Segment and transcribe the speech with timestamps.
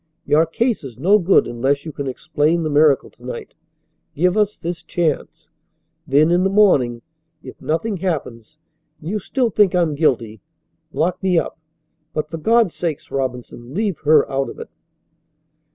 [0.25, 3.53] Your case is no good unless you can explain the miracle to night.
[4.15, 5.51] Give us this chance.
[6.07, 7.03] Then in the morning,
[7.43, 8.57] if nothing happens
[8.99, 10.41] and you still think I'm guilty,
[10.91, 11.59] lock me up,
[12.13, 14.69] but for God's sake, Robinson, leave her out of it."